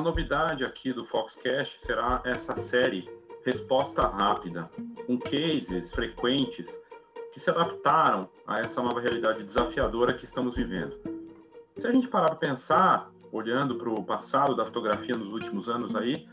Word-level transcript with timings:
Uma 0.00 0.08
novidade 0.08 0.64
aqui 0.64 0.94
do 0.94 1.04
Foxcast 1.04 1.78
será 1.78 2.22
essa 2.24 2.56
série 2.56 3.06
Resposta 3.44 4.08
Rápida, 4.08 4.70
com 5.06 5.18
cases 5.18 5.92
frequentes 5.92 6.80
que 7.34 7.38
se 7.38 7.50
adaptaram 7.50 8.26
a 8.46 8.60
essa 8.60 8.80
nova 8.80 8.98
realidade 8.98 9.44
desafiadora 9.44 10.14
que 10.14 10.24
estamos 10.24 10.56
vivendo. 10.56 10.98
Se 11.76 11.86
a 11.86 11.92
gente 11.92 12.08
parar 12.08 12.28
para 12.28 12.36
pensar, 12.36 13.10
olhando 13.30 13.74
para 13.74 13.90
o 13.90 14.02
passado 14.02 14.56
da 14.56 14.64
fotografia 14.64 15.14
nos 15.14 15.28
últimos 15.28 15.68
anos 15.68 15.94
aí, 15.94 16.26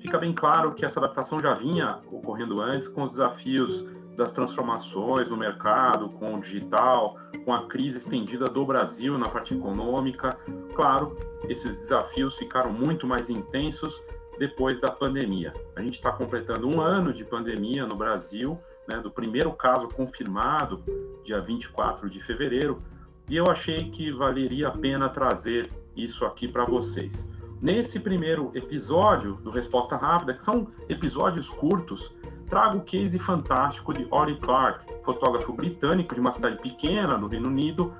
fica 0.00 0.18
bem 0.18 0.34
claro 0.34 0.74
que 0.74 0.84
essa 0.84 0.98
adaptação 0.98 1.38
já 1.38 1.54
vinha 1.54 2.00
ocorrendo 2.10 2.60
antes 2.60 2.88
com 2.88 3.04
os 3.04 3.12
desafios 3.12 3.84
das 4.16 4.32
transformações 4.32 5.28
no 5.28 5.36
mercado, 5.36 6.08
com 6.10 6.34
o 6.34 6.40
digital, 6.40 7.16
com 7.44 7.54
a 7.54 7.66
crise 7.66 7.98
estendida 7.98 8.46
do 8.46 8.64
Brasil 8.64 9.16
na 9.16 9.28
parte 9.28 9.54
econômica. 9.54 10.36
Claro, 10.74 11.16
esses 11.48 11.76
desafios 11.78 12.36
ficaram 12.36 12.72
muito 12.72 13.06
mais 13.06 13.28
intensos 13.28 14.02
depois 14.38 14.80
da 14.80 14.90
pandemia. 14.90 15.52
A 15.76 15.82
gente 15.82 15.94
está 15.94 16.10
completando 16.10 16.66
um 16.66 16.80
ano 16.80 17.12
de 17.12 17.24
pandemia 17.24 17.86
no 17.86 17.94
Brasil, 17.94 18.58
né, 18.88 18.98
do 18.98 19.10
primeiro 19.10 19.52
caso 19.52 19.88
confirmado, 19.88 20.82
dia 21.24 21.40
24 21.40 22.08
de 22.08 22.20
fevereiro, 22.20 22.82
e 23.28 23.36
eu 23.36 23.44
achei 23.48 23.90
que 23.90 24.10
valeria 24.10 24.68
a 24.68 24.70
pena 24.70 25.08
trazer 25.08 25.70
isso 25.94 26.24
aqui 26.24 26.48
para 26.48 26.64
vocês. 26.64 27.28
Nesse 27.60 28.00
primeiro 28.00 28.50
episódio 28.54 29.34
do 29.34 29.50
Resposta 29.50 29.96
Rápida, 29.96 30.34
que 30.34 30.42
são 30.42 30.66
episódios 30.88 31.48
curtos, 31.48 32.12
trago 32.48 32.78
o 32.78 32.82
case 32.82 33.18
fantástico 33.18 33.94
de 33.94 34.06
Ollie 34.10 34.36
Clark, 34.40 34.84
fotógrafo 35.04 35.52
britânico 35.52 36.14
de 36.14 36.20
uma 36.20 36.32
cidade 36.32 36.60
pequena 36.60 37.16
no 37.16 37.28
Reino 37.28 37.48
Unido, 37.48 37.94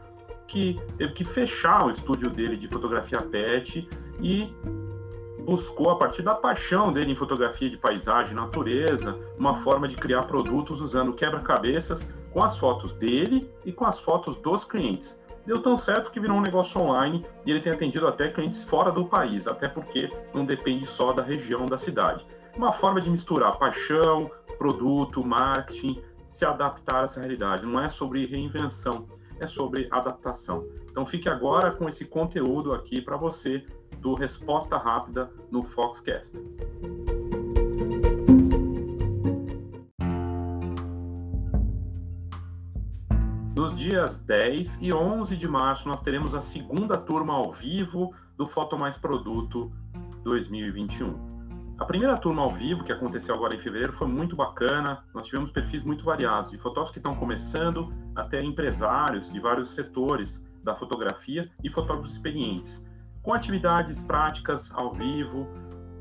que 0.52 0.78
teve 0.98 1.14
que 1.14 1.24
fechar 1.24 1.86
o 1.86 1.90
estúdio 1.90 2.28
dele 2.28 2.58
de 2.58 2.68
fotografia 2.68 3.18
pet 3.22 3.88
e 4.20 4.54
buscou, 5.46 5.90
a 5.90 5.96
partir 5.96 6.22
da 6.22 6.34
paixão 6.34 6.92
dele 6.92 7.12
em 7.12 7.16
fotografia 7.16 7.70
de 7.70 7.78
paisagem 7.78 8.34
natureza, 8.34 9.18
uma 9.38 9.54
forma 9.54 9.88
de 9.88 9.96
criar 9.96 10.24
produtos 10.24 10.82
usando 10.82 11.14
quebra-cabeças 11.14 12.06
com 12.30 12.44
as 12.44 12.58
fotos 12.58 12.92
dele 12.92 13.50
e 13.64 13.72
com 13.72 13.86
as 13.86 14.00
fotos 14.00 14.36
dos 14.36 14.62
clientes. 14.62 15.18
Deu 15.46 15.58
tão 15.58 15.74
certo 15.74 16.10
que 16.10 16.20
virou 16.20 16.36
um 16.36 16.42
negócio 16.42 16.80
online 16.80 17.24
e 17.46 17.50
ele 17.50 17.60
tem 17.60 17.72
atendido 17.72 18.06
até 18.06 18.28
clientes 18.28 18.62
fora 18.62 18.92
do 18.92 19.06
país, 19.06 19.48
até 19.48 19.68
porque 19.68 20.12
não 20.34 20.44
depende 20.44 20.86
só 20.86 21.12
da 21.12 21.22
região 21.22 21.64
da 21.64 21.78
cidade. 21.78 22.24
Uma 22.54 22.70
forma 22.70 23.00
de 23.00 23.10
misturar 23.10 23.58
paixão, 23.58 24.30
produto, 24.58 25.24
marketing, 25.24 26.00
se 26.26 26.44
adaptar 26.44 27.00
a 27.00 27.04
essa 27.04 27.20
realidade. 27.20 27.66
Não 27.66 27.80
é 27.80 27.88
sobre 27.88 28.26
reinvenção, 28.26 29.06
é 29.42 29.46
sobre 29.46 29.88
adaptação. 29.90 30.64
Então 30.90 31.04
fique 31.04 31.28
agora 31.28 31.72
com 31.72 31.88
esse 31.88 32.04
conteúdo 32.04 32.72
aqui 32.72 33.00
para 33.00 33.16
você 33.16 33.64
do 33.98 34.14
Resposta 34.14 34.76
Rápida 34.76 35.30
no 35.50 35.62
Foxcast. 35.62 36.36
Nos 43.56 43.76
dias 43.78 44.20
10 44.20 44.78
e 44.80 44.92
11 44.92 45.36
de 45.36 45.48
março, 45.48 45.88
nós 45.88 46.00
teremos 46.00 46.34
a 46.34 46.40
segunda 46.40 46.96
turma 46.96 47.34
ao 47.34 47.52
vivo 47.52 48.14
do 48.36 48.46
Foto 48.46 48.78
Mais 48.78 48.96
Produto 48.96 49.72
2021. 50.24 51.31
A 51.82 51.84
primeira 51.84 52.16
turma 52.16 52.42
ao 52.42 52.50
vivo, 52.52 52.84
que 52.84 52.92
aconteceu 52.92 53.34
agora 53.34 53.56
em 53.56 53.58
fevereiro, 53.58 53.92
foi 53.92 54.06
muito 54.06 54.36
bacana. 54.36 55.02
Nós 55.12 55.26
tivemos 55.26 55.50
perfis 55.50 55.82
muito 55.82 56.04
variados, 56.04 56.52
de 56.52 56.56
fotógrafos 56.56 56.92
que 56.92 57.00
estão 57.00 57.12
começando 57.16 57.92
até 58.14 58.40
empresários 58.40 59.28
de 59.28 59.40
vários 59.40 59.70
setores 59.70 60.40
da 60.62 60.76
fotografia 60.76 61.50
e 61.60 61.68
fotógrafos 61.68 62.12
experientes, 62.12 62.86
com 63.20 63.34
atividades 63.34 64.00
práticas 64.00 64.70
ao 64.72 64.92
vivo, 64.92 65.48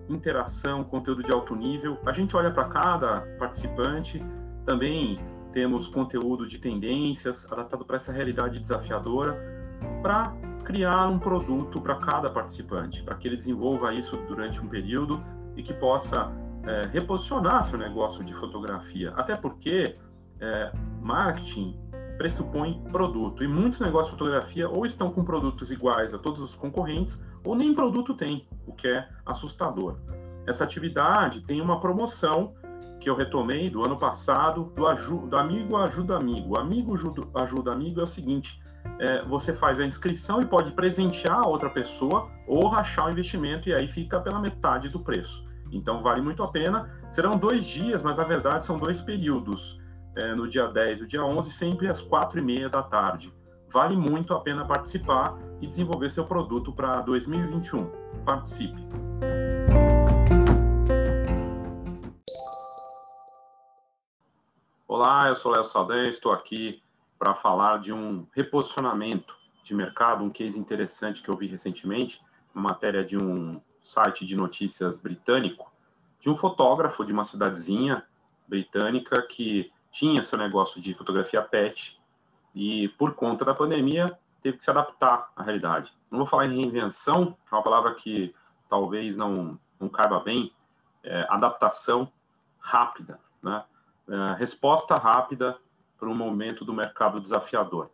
interação, 0.07 0.83
conteúdo 0.83 1.23
de 1.23 1.31
alto 1.31 1.55
nível. 1.55 1.97
A 2.05 2.11
gente 2.11 2.37
olha 2.37 2.51
para 2.51 2.65
cada 2.65 3.21
participante, 3.39 4.23
também 4.63 5.17
temos 5.51 5.87
conteúdo 5.87 6.47
de 6.47 6.59
tendências 6.59 7.51
adaptado 7.51 7.83
para 7.85 7.95
essa 7.95 8.11
realidade 8.11 8.59
desafiadora, 8.59 9.35
para 10.03 10.31
criar 10.63 11.07
um 11.07 11.17
produto 11.17 11.81
para 11.81 11.95
cada 11.95 12.29
participante, 12.29 13.01
para 13.01 13.15
que 13.15 13.27
ele 13.27 13.35
desenvolva 13.35 13.91
isso 13.95 14.15
durante 14.27 14.61
um 14.61 14.67
período 14.67 15.19
e 15.61 15.63
que 15.63 15.73
possa 15.75 16.31
é, 16.65 16.87
reposicionar 16.91 17.63
seu 17.63 17.77
negócio 17.77 18.23
de 18.23 18.33
fotografia. 18.33 19.11
Até 19.15 19.35
porque 19.35 19.93
é, 20.39 20.71
marketing 20.99 21.79
pressupõe 22.17 22.83
produto 22.91 23.43
e 23.43 23.47
muitos 23.47 23.79
negócios 23.79 24.13
de 24.13 24.19
fotografia 24.19 24.67
ou 24.67 24.85
estão 24.85 25.11
com 25.11 25.23
produtos 25.23 25.71
iguais 25.71 26.13
a 26.13 26.17
todos 26.17 26.41
os 26.41 26.55
concorrentes 26.55 27.23
ou 27.45 27.55
nem 27.55 27.73
produto 27.73 28.13
tem, 28.13 28.47
o 28.65 28.73
que 28.73 28.87
é 28.87 29.07
assustador. 29.25 29.97
Essa 30.47 30.63
atividade 30.63 31.41
tem 31.41 31.61
uma 31.61 31.79
promoção 31.79 32.53
que 32.99 33.09
eu 33.09 33.15
retomei 33.15 33.69
do 33.69 33.83
ano 33.83 33.97
passado 33.97 34.71
do, 34.75 35.27
do 35.27 35.37
amigo 35.37 35.77
ajuda 35.77 36.17
amigo. 36.17 36.59
Amigo 36.59 36.93
ajuda, 36.93 37.23
ajuda 37.35 37.71
amigo 37.71 37.99
é 37.99 38.03
o 38.03 38.07
seguinte: 38.07 38.59
é, 38.99 39.23
você 39.25 39.53
faz 39.53 39.79
a 39.79 39.85
inscrição 39.85 40.41
e 40.41 40.45
pode 40.45 40.71
presentear 40.71 41.39
a 41.43 41.47
outra 41.47 41.69
pessoa 41.69 42.29
ou 42.47 42.67
rachar 42.67 43.07
o 43.07 43.11
investimento 43.11 43.69
e 43.69 43.73
aí 43.73 43.87
fica 43.87 44.19
pela 44.19 44.39
metade 44.39 44.89
do 44.89 44.99
preço. 44.99 45.50
Então 45.71 46.01
vale 46.01 46.21
muito 46.21 46.43
a 46.43 46.47
pena. 46.47 46.89
Serão 47.09 47.37
dois 47.37 47.65
dias, 47.65 48.03
mas 48.03 48.17
na 48.17 48.23
verdade 48.23 48.63
são 48.63 48.77
dois 48.77 49.01
períodos. 49.01 49.79
É, 50.13 50.35
no 50.35 50.45
dia 50.45 50.67
10 50.67 50.99
e 50.99 51.03
o 51.03 51.07
dia 51.07 51.23
11, 51.23 51.49
sempre 51.51 51.87
às 51.87 52.01
quatro 52.01 52.37
e 52.37 52.41
meia 52.41 52.67
da 52.67 52.83
tarde. 52.83 53.33
Vale 53.69 53.95
muito 53.95 54.33
a 54.33 54.41
pena 54.41 54.65
participar 54.65 55.37
e 55.61 55.67
desenvolver 55.67 56.09
seu 56.09 56.25
produto 56.25 56.73
para 56.73 56.99
2021. 57.01 57.89
Participe! 58.25 58.85
Olá, 64.85 65.29
eu 65.29 65.35
sou 65.35 65.53
Léo 65.53 65.63
Saldanha, 65.63 66.09
estou 66.09 66.33
aqui 66.33 66.83
para 67.17 67.33
falar 67.33 67.79
de 67.79 67.93
um 67.93 68.27
reposicionamento 68.33 69.33
de 69.63 69.73
mercado, 69.73 70.23
um 70.23 70.29
case 70.29 70.59
interessante 70.59 71.23
que 71.23 71.29
eu 71.29 71.37
vi 71.37 71.47
recentemente, 71.47 72.21
uma 72.53 72.69
matéria 72.69 73.05
de 73.05 73.17
um 73.17 73.61
site 73.81 74.25
de 74.25 74.35
notícias 74.35 74.97
britânico, 74.97 75.71
de 76.19 76.29
um 76.29 76.35
fotógrafo 76.35 77.03
de 77.03 77.11
uma 77.11 77.25
cidadezinha 77.25 78.05
britânica 78.47 79.21
que 79.23 79.71
tinha 79.91 80.23
seu 80.23 80.37
negócio 80.37 80.79
de 80.79 80.93
fotografia 80.93 81.41
pet 81.41 81.99
e, 82.53 82.89
por 82.89 83.15
conta 83.15 83.43
da 83.43 83.53
pandemia, 83.53 84.17
teve 84.41 84.57
que 84.57 84.63
se 84.63 84.69
adaptar 84.69 85.31
à 85.35 85.43
realidade. 85.43 85.91
Não 86.09 86.19
vou 86.19 86.27
falar 86.27 86.45
em 86.45 86.61
reinvenção, 86.61 87.35
é 87.51 87.55
uma 87.55 87.63
palavra 87.63 87.93
que 87.95 88.33
talvez 88.69 89.17
não, 89.17 89.59
não 89.79 89.89
caiba 89.89 90.19
bem, 90.19 90.53
é, 91.03 91.25
adaptação 91.29 92.11
rápida, 92.59 93.19
né? 93.41 93.63
É, 94.07 94.35
resposta 94.37 94.95
rápida 94.95 95.57
para 95.97 96.09
um 96.09 96.15
momento 96.15 96.65
do 96.65 96.73
mercado 96.73 97.19
desafiador. 97.19 97.89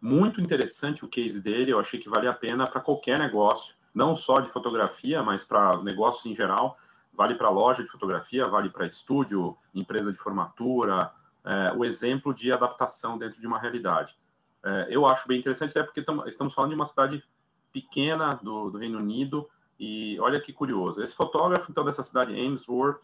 Muito 0.00 0.40
interessante 0.40 1.04
o 1.04 1.08
case 1.08 1.40
dele, 1.40 1.72
eu 1.72 1.80
achei 1.80 1.98
que 1.98 2.08
valia 2.08 2.30
a 2.30 2.34
pena 2.34 2.66
para 2.66 2.80
qualquer 2.80 3.18
negócio, 3.18 3.74
não 3.98 4.14
só 4.14 4.38
de 4.38 4.48
fotografia, 4.48 5.24
mas 5.24 5.44
para 5.44 5.76
negócios 5.82 6.24
em 6.24 6.32
geral. 6.32 6.78
Vale 7.12 7.34
para 7.34 7.50
loja 7.50 7.82
de 7.82 7.90
fotografia, 7.90 8.46
vale 8.46 8.70
para 8.70 8.86
estúdio, 8.86 9.58
empresa 9.74 10.12
de 10.12 10.18
formatura, 10.18 11.10
é, 11.44 11.72
o 11.76 11.84
exemplo 11.84 12.32
de 12.32 12.52
adaptação 12.52 13.18
dentro 13.18 13.40
de 13.40 13.46
uma 13.46 13.58
realidade. 13.58 14.16
É, 14.64 14.86
eu 14.88 15.04
acho 15.04 15.26
bem 15.26 15.40
interessante, 15.40 15.70
até 15.72 15.82
porque 15.82 16.00
tam, 16.00 16.24
estamos 16.28 16.54
falando 16.54 16.70
de 16.70 16.76
uma 16.76 16.86
cidade 16.86 17.24
pequena 17.72 18.38
do, 18.40 18.70
do 18.70 18.78
Reino 18.78 18.98
Unido, 18.98 19.50
e 19.80 20.16
olha 20.20 20.40
que 20.40 20.52
curioso. 20.52 21.02
Esse 21.02 21.16
fotógrafo, 21.16 21.68
então, 21.68 21.84
dessa 21.84 22.04
cidade, 22.04 22.32
Ainsworth, 22.32 23.02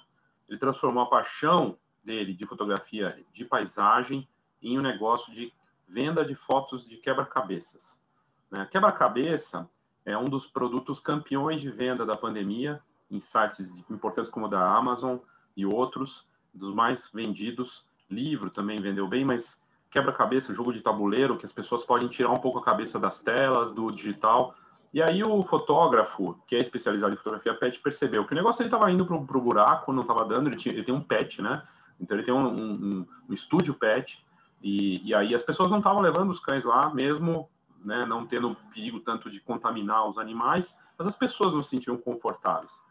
ele 0.48 0.58
transformou 0.58 1.02
a 1.02 1.06
paixão 1.06 1.76
dele 2.04 2.32
de 2.34 2.46
fotografia 2.46 3.18
de 3.32 3.44
paisagem 3.44 4.28
em 4.62 4.78
um 4.78 4.82
negócio 4.82 5.34
de 5.34 5.52
venda 5.88 6.24
de 6.24 6.36
fotos 6.36 6.86
de 6.86 6.98
quebra-cabeças. 6.98 7.98
Né? 8.48 8.64
Quebra-cabeça 8.70 9.68
é 10.04 10.16
um 10.16 10.24
dos 10.24 10.46
produtos 10.46 11.00
campeões 11.00 11.60
de 11.60 11.70
venda 11.70 12.04
da 12.04 12.16
pandemia, 12.16 12.80
em 13.10 13.20
sites 13.20 13.72
importantes 13.90 14.30
como 14.30 14.46
o 14.46 14.48
da 14.48 14.76
Amazon 14.76 15.18
e 15.56 15.64
outros, 15.64 16.26
dos 16.52 16.74
mais 16.74 17.10
vendidos. 17.12 17.84
Livro 18.10 18.50
também 18.50 18.80
vendeu 18.80 19.08
bem, 19.08 19.24
mas 19.24 19.62
quebra-cabeça, 19.90 20.52
jogo 20.52 20.72
de 20.72 20.80
tabuleiro, 20.80 21.36
que 21.36 21.46
as 21.46 21.52
pessoas 21.52 21.84
podem 21.84 22.08
tirar 22.08 22.30
um 22.30 22.38
pouco 22.38 22.58
a 22.58 22.62
cabeça 22.62 22.98
das 22.98 23.20
telas, 23.20 23.72
do 23.72 23.90
digital. 23.90 24.54
E 24.92 25.02
aí 25.02 25.22
o 25.22 25.42
fotógrafo, 25.42 26.38
que 26.46 26.54
é 26.54 26.58
especializado 26.58 27.12
em 27.12 27.16
fotografia 27.16 27.54
pet, 27.54 27.80
percebeu 27.80 28.24
que 28.24 28.32
o 28.32 28.36
negócio 28.36 28.64
estava 28.64 28.90
indo 28.90 29.06
para 29.06 29.16
o 29.16 29.40
buraco, 29.40 29.92
não 29.92 30.02
estava 30.02 30.24
dando, 30.24 30.48
ele, 30.48 30.56
tinha, 30.56 30.74
ele, 30.74 30.84
tem 30.84 30.94
um 30.94 31.00
pet, 31.00 31.40
né? 31.40 31.62
Então 32.00 32.16
ele 32.16 32.24
tem 32.24 32.34
um, 32.34 32.46
um, 32.46 33.06
um 33.28 33.32
estúdio 33.32 33.74
pet, 33.74 34.24
e, 34.62 35.08
e 35.08 35.14
aí 35.14 35.34
as 35.34 35.42
pessoas 35.42 35.70
não 35.70 35.78
estavam 35.78 36.00
levando 36.00 36.30
os 36.30 36.38
cães 36.38 36.64
lá, 36.64 36.92
mesmo 36.94 37.48
né, 37.84 38.06
não 38.06 38.26
tendo 38.26 38.56
perigo 38.72 39.00
tanto 39.00 39.30
de 39.30 39.40
contaminar 39.40 40.08
os 40.08 40.18
animais, 40.18 40.76
mas 40.98 41.06
as 41.06 41.16
pessoas 41.16 41.54
não 41.54 41.62
se 41.62 41.70
sentiam 41.70 41.96
confortáveis. 41.96 42.82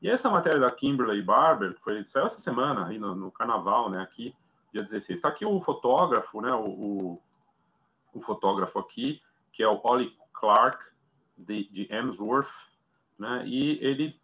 E 0.00 0.08
essa 0.08 0.30
matéria 0.30 0.60
da 0.60 0.70
Kimberly 0.70 1.22
Barber, 1.22 1.74
que 1.74 1.80
foi, 1.80 2.04
saiu 2.06 2.26
essa 2.26 2.38
semana 2.38 2.86
aí 2.86 2.98
no, 2.98 3.14
no 3.14 3.30
carnaval, 3.30 3.90
né, 3.90 4.00
aqui, 4.00 4.34
dia 4.72 4.82
16. 4.82 5.18
Está 5.18 5.28
aqui 5.28 5.44
o 5.44 5.60
fotógrafo, 5.60 6.40
né, 6.40 6.52
o, 6.52 6.66
o, 6.66 7.22
o, 8.14 8.20
fotógrafo 8.20 8.78
aqui, 8.78 9.20
que 9.50 9.62
é 9.62 9.68
o 9.68 9.80
Ollie 9.82 10.16
Clark, 10.32 10.84
de, 11.36 11.68
de 11.70 11.88
Emsworth, 11.92 12.68
né? 13.18 13.42
E 13.46 13.78
ele 13.84 14.20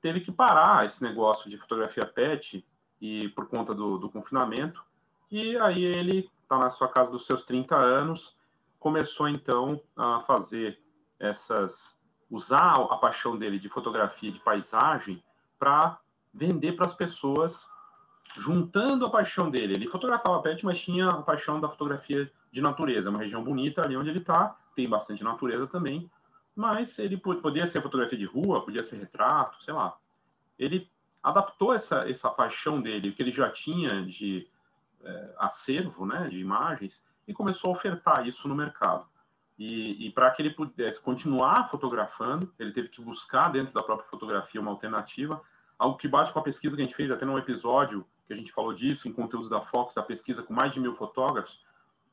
teve 0.00 0.20
que 0.20 0.32
parar 0.32 0.84
esse 0.84 1.02
negócio 1.02 1.48
de 1.48 1.56
fotografia 1.56 2.04
pet 2.04 2.66
e 3.00 3.28
por 3.30 3.48
conta 3.48 3.74
do, 3.74 3.98
do 3.98 4.10
confinamento. 4.10 4.84
E 5.30 5.56
aí 5.58 5.84
ele 5.84 6.30
está 6.42 6.58
na 6.58 6.70
sua 6.70 6.88
casa 6.88 7.10
dos 7.10 7.26
seus 7.26 7.44
30 7.44 7.76
anos, 7.76 8.36
começou 8.84 9.26
então 9.30 9.80
a 9.96 10.20
fazer 10.20 10.78
essas 11.18 11.98
usar 12.30 12.74
a 12.74 12.96
paixão 12.98 13.34
dele 13.34 13.58
de 13.58 13.66
fotografia 13.66 14.30
de 14.30 14.38
paisagem 14.38 15.24
para 15.58 15.98
vender 16.34 16.72
para 16.72 16.84
as 16.84 16.92
pessoas, 16.92 17.66
juntando 18.36 19.06
a 19.06 19.10
paixão 19.10 19.48
dele. 19.50 19.72
Ele 19.72 19.88
fotografava 19.88 20.42
pet, 20.42 20.66
mas 20.66 20.78
tinha 20.78 21.08
a 21.08 21.22
paixão 21.22 21.58
da 21.58 21.68
fotografia 21.68 22.30
de 22.52 22.60
natureza, 22.60 23.08
uma 23.08 23.20
região 23.20 23.42
bonita 23.42 23.80
ali 23.80 23.96
onde 23.96 24.10
ele 24.10 24.18
está, 24.18 24.54
tem 24.74 24.86
bastante 24.86 25.24
natureza 25.24 25.66
também, 25.66 26.10
mas 26.54 26.98
ele 26.98 27.16
podia 27.16 27.66
ser 27.66 27.80
fotografia 27.80 28.18
de 28.18 28.26
rua, 28.26 28.66
podia 28.66 28.82
ser 28.82 28.98
retrato, 28.98 29.64
sei 29.64 29.72
lá. 29.72 29.96
Ele 30.58 30.90
adaptou 31.22 31.72
essa, 31.72 32.06
essa 32.06 32.28
paixão 32.28 32.82
dele, 32.82 33.12
que 33.12 33.22
ele 33.22 33.32
já 33.32 33.48
tinha 33.48 34.04
de 34.04 34.46
é, 35.02 35.34
acervo, 35.38 36.04
né, 36.04 36.28
de 36.28 36.38
imagens, 36.38 37.02
e 37.26 37.32
começou 37.32 37.70
a 37.70 37.72
ofertar 37.72 38.26
isso 38.26 38.48
no 38.48 38.54
mercado. 38.54 39.06
E, 39.58 40.06
e 40.06 40.10
para 40.10 40.30
que 40.30 40.42
ele 40.42 40.50
pudesse 40.50 41.00
continuar 41.00 41.68
fotografando, 41.68 42.52
ele 42.58 42.72
teve 42.72 42.88
que 42.88 43.00
buscar 43.00 43.50
dentro 43.50 43.72
da 43.72 43.82
própria 43.82 44.08
fotografia 44.08 44.60
uma 44.60 44.70
alternativa, 44.70 45.40
algo 45.78 45.96
que 45.96 46.08
bate 46.08 46.32
com 46.32 46.38
a 46.38 46.42
pesquisa 46.42 46.74
que 46.76 46.82
a 46.82 46.84
gente 46.84 46.96
fez 46.96 47.10
até 47.10 47.24
num 47.24 47.38
episódio 47.38 48.04
que 48.26 48.32
a 48.32 48.36
gente 48.36 48.52
falou 48.52 48.72
disso, 48.72 49.06
em 49.06 49.12
conteúdos 49.12 49.48
da 49.48 49.60
Fox, 49.60 49.94
da 49.94 50.02
pesquisa 50.02 50.42
com 50.42 50.54
mais 50.54 50.72
de 50.72 50.80
mil 50.80 50.94
fotógrafos, 50.94 51.62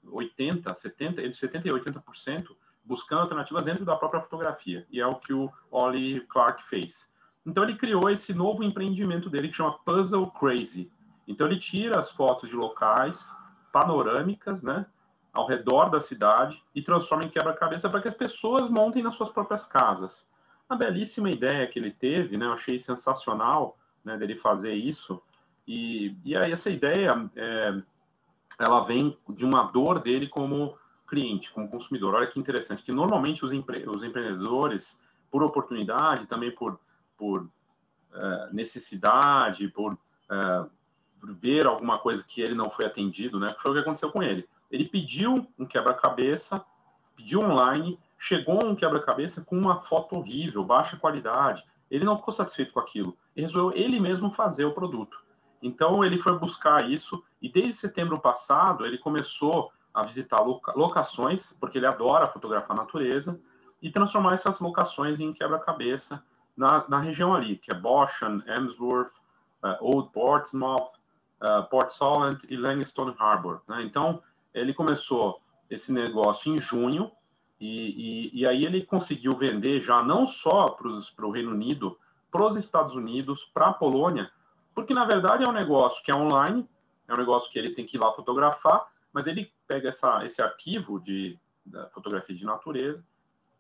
80, 0.05 0.73
70, 0.73 1.21
entre 1.21 1.33
70 1.33 1.67
e 1.67 1.71
80% 1.71 2.55
buscando 2.83 3.21
alternativas 3.21 3.63
dentro 3.63 3.85
da 3.85 3.95
própria 3.95 4.21
fotografia. 4.21 4.85
E 4.89 4.99
é 4.99 5.05
o 5.05 5.15
que 5.15 5.33
o 5.33 5.51
Ollie 5.69 6.21
Clark 6.21 6.63
fez. 6.63 7.09
Então 7.45 7.63
ele 7.63 7.75
criou 7.75 8.09
esse 8.09 8.33
novo 8.33 8.63
empreendimento 8.63 9.29
dele 9.29 9.47
que 9.47 9.55
chama 9.55 9.77
Puzzle 9.79 10.29
Crazy. 10.31 10.91
Então 11.27 11.47
ele 11.47 11.59
tira 11.59 11.99
as 11.99 12.11
fotos 12.11 12.49
de 12.49 12.55
locais 12.55 13.35
panorâmicas, 13.71 14.61
né, 14.61 14.85
ao 15.33 15.47
redor 15.47 15.89
da 15.89 15.99
cidade 15.99 16.61
e 16.75 16.81
transforma 16.81 17.23
em 17.23 17.29
quebra-cabeça 17.29 17.89
para 17.89 18.01
que 18.01 18.07
as 18.07 18.13
pessoas 18.13 18.69
montem 18.69 19.01
nas 19.01 19.15
suas 19.15 19.29
próprias 19.29 19.65
casas. 19.65 20.27
Uma 20.69 20.77
belíssima 20.77 21.29
ideia 21.29 21.67
que 21.67 21.79
ele 21.79 21.91
teve, 21.91 22.37
né? 22.37 22.45
Eu 22.45 22.53
achei 22.53 22.77
sensacional, 22.77 23.77
né, 24.03 24.17
dele 24.17 24.35
fazer 24.35 24.73
isso. 24.73 25.21
E, 25.67 26.15
e 26.25 26.35
aí 26.35 26.51
essa 26.51 26.69
ideia, 26.69 27.29
é, 27.35 27.81
ela 28.59 28.81
vem 28.81 29.17
de 29.29 29.45
uma 29.45 29.63
dor 29.63 29.99
dele 29.99 30.27
como 30.27 30.77
cliente, 31.07 31.51
como 31.51 31.69
consumidor. 31.69 32.15
Olha 32.15 32.27
que 32.27 32.39
interessante, 32.39 32.83
que 32.83 32.91
normalmente 32.91 33.43
os, 33.43 33.51
empre 33.51 33.87
os 33.87 34.03
empreendedores, 34.03 34.99
por 35.29 35.43
oportunidade, 35.43 36.25
também 36.25 36.51
por, 36.51 36.79
por 37.17 37.49
é, 38.13 38.49
necessidade, 38.51 39.67
por, 39.69 39.97
é, 40.29 40.65
por 41.19 41.33
ver 41.33 41.67
alguma 41.67 41.99
coisa 41.99 42.23
que 42.23 42.41
ele 42.41 42.55
não 42.55 42.69
foi 42.69 42.85
atendido, 42.85 43.39
né? 43.39 43.55
Foi 43.59 43.71
o 43.71 43.73
que 43.73 43.79
aconteceu 43.79 44.11
com 44.11 44.21
ele 44.21 44.47
ele 44.71 44.85
pediu 44.85 45.45
um 45.59 45.65
quebra-cabeça, 45.65 46.65
pediu 47.15 47.41
online, 47.41 47.99
chegou 48.17 48.65
um 48.65 48.75
quebra-cabeça 48.75 49.41
com 49.41 49.57
uma 49.57 49.79
foto 49.79 50.15
horrível, 50.15 50.63
baixa 50.63 50.97
qualidade. 50.97 51.63
Ele 51.89 52.05
não 52.05 52.17
ficou 52.17 52.33
satisfeito 52.33 52.71
com 52.71 52.79
aquilo. 52.79 53.17
Ele 53.35 53.45
resolveu 53.45 53.77
ele 53.77 53.99
mesmo 53.99 54.31
fazer 54.31 54.65
o 54.65 54.73
produto. 54.73 55.21
Então 55.61 56.03
ele 56.03 56.17
foi 56.17 56.37
buscar 56.39 56.89
isso 56.89 57.23
e 57.41 57.49
desde 57.49 57.73
setembro 57.73 58.19
passado 58.19 58.85
ele 58.85 58.97
começou 58.97 59.71
a 59.93 60.03
visitar 60.03 60.39
locações, 60.75 61.53
porque 61.59 61.77
ele 61.77 61.85
adora 61.85 62.25
fotografar 62.25 62.77
a 62.77 62.81
natureza, 62.81 63.39
e 63.81 63.89
transformar 63.89 64.33
essas 64.33 64.59
locações 64.59 65.19
em 65.19 65.33
quebra-cabeça 65.33 66.23
na, 66.55 66.87
na, 66.87 66.99
região 66.99 67.33
ali, 67.33 67.57
que 67.57 67.71
é 67.71 67.75
Boschan, 67.75 68.43
Emsworth, 68.47 69.11
uh, 69.63 69.75
Old 69.81 70.09
Portsmouth, 70.11 70.91
uh, 71.41 71.67
Port 71.69 71.89
Solent 71.89 72.43
e 72.47 72.55
Langstone 72.55 73.15
Harbor. 73.17 73.61
Né? 73.67 73.83
Então, 73.83 74.21
ele 74.53 74.73
começou 74.73 75.41
esse 75.69 75.91
negócio 75.91 76.53
em 76.53 76.59
junho, 76.59 77.11
e, 77.59 78.31
e, 78.33 78.41
e 78.41 78.47
aí 78.47 78.65
ele 78.65 78.83
conseguiu 78.83 79.35
vender 79.35 79.79
já 79.79 80.03
não 80.03 80.25
só 80.25 80.69
para 80.69 81.25
o 81.25 81.31
Reino 81.31 81.51
Unido, 81.51 81.97
para 82.31 82.45
os 82.45 82.55
Estados 82.55 82.95
Unidos, 82.95 83.45
para 83.53 83.67
a 83.67 83.73
Polônia, 83.73 84.31
porque 84.73 84.93
na 84.93 85.05
verdade 85.05 85.43
é 85.43 85.49
um 85.49 85.53
negócio 85.53 86.03
que 86.03 86.11
é 86.11 86.15
online, 86.15 86.67
é 87.07 87.13
um 87.13 87.17
negócio 87.17 87.51
que 87.51 87.59
ele 87.59 87.71
tem 87.71 87.85
que 87.85 87.97
ir 87.97 87.99
lá 87.99 88.11
fotografar, 88.11 88.87
mas 89.13 89.27
ele 89.27 89.51
pega 89.67 89.89
essa, 89.89 90.25
esse 90.25 90.41
arquivo 90.41 90.99
de 90.99 91.37
fotografia 91.93 92.35
de 92.35 92.45
natureza, 92.45 93.05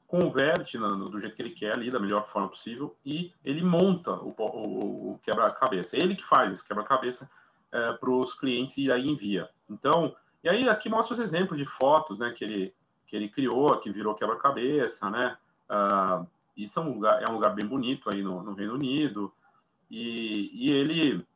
converte 0.07 0.77
no, 0.77 1.09
do 1.09 1.19
jeito 1.19 1.35
que 1.35 1.41
ele 1.41 1.51
quer 1.51 1.73
ali, 1.73 1.91
da 1.91 1.99
melhor 1.99 2.27
forma 2.27 2.49
possível, 2.49 2.95
e 3.05 3.31
ele 3.45 3.63
monta 3.63 4.11
o, 4.13 4.33
o, 4.37 5.11
o 5.13 5.19
quebra-cabeça. 5.19 5.95
Ele 5.95 6.15
que 6.15 6.23
faz 6.23 6.51
esse 6.51 6.65
quebra-cabeça 6.65 7.29
é, 7.71 7.93
para 7.93 8.09
os 8.09 8.33
clientes 8.33 8.77
e 8.77 8.91
aí 8.91 9.07
envia. 9.07 9.49
Então, 9.69 10.13
e 10.43 10.49
aí 10.49 10.67
aqui 10.69 10.89
mostra 10.89 11.13
os 11.13 11.19
exemplos 11.19 11.57
de 11.57 11.65
fotos, 11.65 12.17
né, 12.19 12.31
que 12.31 12.43
ele 12.43 12.73
que 13.07 13.15
ele 13.17 13.27
criou, 13.27 13.77
que 13.77 13.91
virou 13.91 14.15
quebra-cabeça, 14.15 15.09
né? 15.09 15.37
Uh, 15.69 16.25
isso 16.55 16.79
é 16.79 16.81
um 16.81 16.93
lugar 16.93 17.21
é 17.21 17.29
um 17.29 17.33
lugar 17.33 17.53
bem 17.53 17.65
bonito 17.65 18.09
aí 18.09 18.23
no, 18.23 18.41
no 18.41 18.53
Reino 18.53 18.75
Unido. 18.75 19.33
E, 19.89 20.49
e 20.53 20.71
ele 20.71 21.27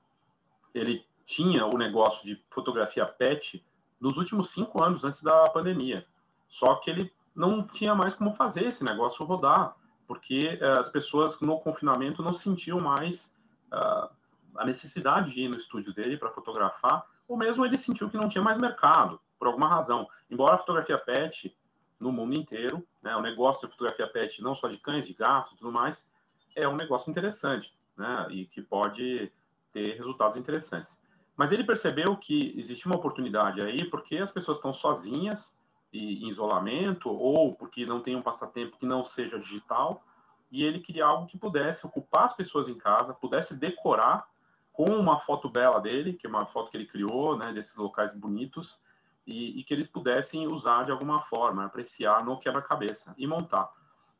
ele 0.73 1.05
tinha 1.25 1.65
o 1.65 1.77
negócio 1.77 2.25
de 2.25 2.41
fotografia 2.49 3.05
pet 3.05 3.63
nos 3.99 4.17
últimos 4.17 4.51
cinco 4.51 4.81
anos 4.81 5.03
antes 5.03 5.21
da 5.21 5.49
pandemia. 5.49 6.05
Só 6.47 6.75
que 6.75 6.89
ele 6.89 7.11
não 7.35 7.67
tinha 7.67 7.93
mais 7.93 8.15
como 8.15 8.33
fazer 8.33 8.65
esse 8.65 8.83
negócio 8.83 9.25
rodar, 9.25 9.75
porque 10.07 10.57
uh, 10.61 10.79
as 10.79 10.89
pessoas 10.89 11.39
no 11.41 11.59
confinamento 11.59 12.23
não 12.23 12.31
sentiam 12.31 12.79
mais 12.79 13.35
uh, 13.73 14.09
a 14.55 14.65
necessidade 14.65 15.33
de 15.33 15.41
ir 15.41 15.49
no 15.49 15.57
estúdio 15.57 15.93
dele 15.93 16.17
para 16.17 16.31
fotografar, 16.31 17.05
ou 17.27 17.37
mesmo 17.37 17.65
ele 17.65 17.77
sentiu 17.77 18.09
que 18.09 18.17
não 18.17 18.27
tinha 18.27 18.43
mais 18.43 18.57
mercado, 18.57 19.19
por 19.37 19.47
alguma 19.47 19.67
razão. 19.67 20.07
Embora 20.29 20.55
a 20.55 20.57
fotografia 20.57 20.97
pet, 20.97 21.55
no 21.99 22.11
mundo 22.11 22.35
inteiro, 22.35 22.85
né, 23.01 23.15
o 23.15 23.21
negócio 23.21 23.67
de 23.67 23.73
fotografia 23.73 24.07
pet, 24.07 24.41
não 24.41 24.53
só 24.53 24.67
de 24.67 24.77
cães, 24.77 25.05
de 25.05 25.13
gatos 25.13 25.53
e 25.53 25.57
tudo 25.57 25.71
mais, 25.71 26.07
é 26.55 26.67
um 26.67 26.75
negócio 26.75 27.09
interessante, 27.09 27.77
né, 27.97 28.27
e 28.29 28.45
que 28.45 28.61
pode 28.61 29.31
ter 29.71 29.95
resultados 29.95 30.37
interessantes. 30.37 30.97
Mas 31.35 31.51
ele 31.51 31.65
percebeu 31.65 32.15
que 32.15 32.57
existe 32.57 32.85
uma 32.85 32.95
oportunidade 32.95 33.61
aí, 33.61 33.85
porque 33.89 34.17
as 34.17 34.31
pessoas 34.31 34.57
estão 34.57 34.71
sozinhas 34.71 35.53
e 35.91 36.25
em 36.25 36.29
isolamento, 36.29 37.09
ou 37.09 37.53
porque 37.53 37.85
não 37.85 38.01
tem 38.01 38.15
um 38.15 38.21
passatempo 38.21 38.77
que 38.77 38.85
não 38.85 39.03
seja 39.03 39.37
digital, 39.37 40.03
e 40.51 40.63
ele 40.63 40.79
queria 40.79 41.05
algo 41.05 41.27
que 41.27 41.37
pudesse 41.37 41.85
ocupar 41.85 42.25
as 42.25 42.33
pessoas 42.33 42.67
em 42.69 42.75
casa, 42.75 43.13
pudesse 43.13 43.55
decorar 43.55 44.27
com 44.75 44.89
uma 44.89 45.17
foto 45.17 45.49
bela 45.49 45.79
dele, 45.79 46.13
que 46.13 46.27
é 46.27 46.29
uma 46.29 46.45
foto 46.45 46.69
que 46.69 46.75
ele 46.75 46.85
criou, 46.85 47.37
né, 47.37 47.53
desses 47.53 47.77
locais 47.77 48.13
bonitos, 48.13 48.77
e, 49.25 49.59
e 49.59 49.63
que 49.63 49.73
eles 49.73 49.87
pudessem 49.87 50.47
usar 50.47 50.83
de 50.83 50.91
alguma 50.91 51.21
forma, 51.21 51.65
apreciar 51.65 52.23
no 52.23 52.37
quebra-cabeça 52.37 53.15
e 53.17 53.25
montar. 53.25 53.71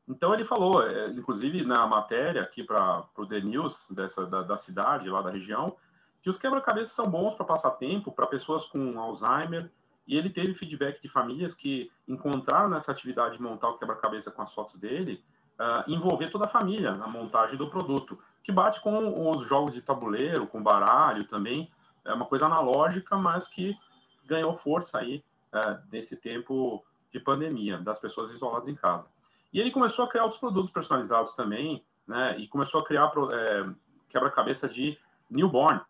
Então 0.08 0.34
ele 0.34 0.46
falou, 0.46 0.82
é, 0.82 1.10
inclusive 1.10 1.64
na 1.64 1.86
matéria 1.86 2.42
aqui 2.42 2.64
para 2.64 3.04
o 3.18 3.26
The 3.26 3.42
News 3.42 3.90
dessa, 3.92 4.26
da, 4.26 4.44
da, 4.44 4.56
cidade, 4.56 5.10
lá 5.10 5.22
da 5.22 5.30
região, 5.30 5.76
que 6.22 6.30
os 6.30 6.38
quebra-cabeças 6.38 6.94
são 6.94 7.08
bons 7.08 7.34
para 7.34 7.46
passar 7.46 7.72
tempo, 7.72 8.12
para 8.12 8.26
pessoas 8.26 8.64
com 8.64 9.00
Alzheimer, 9.00 9.70
e 10.08 10.16
ele 10.16 10.30
teve 10.30 10.54
feedback 10.54 11.02
de 11.02 11.10
famílias 11.10 11.54
que 11.54 11.92
encontraram 12.08 12.70
nessa 12.70 12.92
atividade 12.92 13.38
de 13.38 13.44
montar 13.44 13.70
o 13.70 13.78
quebra-cabeça 13.78 14.32
com 14.32 14.42
as 14.42 14.54
fotos 14.54 14.76
dele, 14.76 15.24
uh, 15.60 15.92
envolver 15.92 16.30
toda 16.30 16.46
a 16.46 16.48
família 16.48 16.94
na 16.94 17.08
montagem 17.08 17.58
do 17.58 17.70
produto, 17.70 18.18
que 18.46 18.52
bate 18.52 18.80
com 18.80 19.32
os 19.32 19.48
jogos 19.48 19.74
de 19.74 19.82
tabuleiro, 19.82 20.46
com 20.46 20.62
baralho 20.62 21.26
também, 21.26 21.72
é 22.06 22.14
uma 22.14 22.28
coisa 22.28 22.46
analógica, 22.46 23.18
mas 23.18 23.48
que 23.48 23.76
ganhou 24.24 24.56
força 24.56 25.00
aí 25.00 25.24
uh, 25.52 25.82
nesse 25.92 26.16
tempo 26.16 26.86
de 27.12 27.20
pandemia, 27.20 27.80
das 27.80 28.00
pessoas 28.00 28.30
isoladas 28.30 28.68
em 28.68 28.76
casa. 28.76 29.08
E 29.52 29.60
ele 29.60 29.72
começou 29.72 30.06
a 30.06 30.08
criar 30.08 30.24
outros 30.24 30.40
produtos 30.40 30.72
personalizados 30.72 31.34
também, 31.34 31.84
né, 32.08 32.38
e 32.38 32.48
começou 32.48 32.82
a 32.82 32.84
criar 32.84 33.12
é, 33.32 33.68
quebra-cabeça 34.10 34.70
de 34.70 34.96
newborn. 35.28 35.82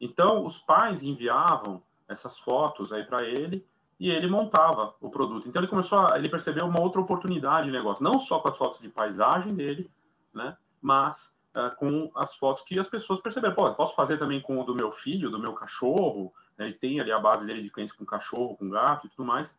Então, 0.00 0.44
os 0.44 0.58
pais 0.58 1.04
enviavam 1.04 1.80
essas 2.08 2.40
fotos 2.40 2.92
aí 2.92 3.04
para 3.04 3.22
ele 3.22 3.64
e 4.00 4.10
ele 4.10 4.26
montava 4.26 4.92
o 5.00 5.08
produto. 5.08 5.48
Então 5.48 5.60
ele 5.60 5.68
começou 5.68 6.00
a, 6.00 6.18
ele 6.18 6.28
percebeu 6.28 6.66
uma 6.66 6.80
outra 6.80 7.00
oportunidade 7.00 7.66
de 7.66 7.72
negócio, 7.72 8.02
não 8.02 8.18
só 8.18 8.40
com 8.40 8.48
as 8.48 8.58
fotos 8.58 8.80
de 8.80 8.88
paisagem 8.88 9.54
dele, 9.54 9.88
né, 10.34 10.56
mas 10.80 11.32
uh, 11.54 11.74
com 11.76 12.10
as 12.14 12.34
fotos 12.34 12.62
que 12.62 12.78
as 12.78 12.88
pessoas 12.88 13.20
perceberam. 13.20 13.54
Pô, 13.54 13.72
posso 13.74 13.94
fazer 13.94 14.18
também 14.18 14.40
com 14.40 14.60
o 14.60 14.64
do 14.64 14.74
meu 14.74 14.92
filho, 14.92 15.30
do 15.30 15.38
meu 15.38 15.52
cachorro, 15.52 16.32
né, 16.56 16.66
ele 16.66 16.74
tem 16.74 17.00
ali 17.00 17.12
a 17.12 17.18
base 17.18 17.46
dele 17.46 17.62
de 17.62 17.70
clientes 17.70 17.94
com 17.94 18.04
cachorro, 18.04 18.56
com 18.56 18.68
gato 18.68 19.06
e 19.06 19.10
tudo 19.10 19.24
mais. 19.24 19.56